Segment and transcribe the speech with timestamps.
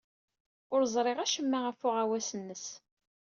[0.73, 2.65] Ur ẓriɣ acemma ɣef uɣawas-nnes.